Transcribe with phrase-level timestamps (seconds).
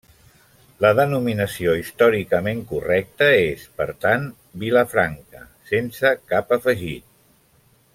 [0.85, 4.27] La denominació històricament correcta és, per tant,
[4.67, 7.11] Vilafranca, sense cap afegit.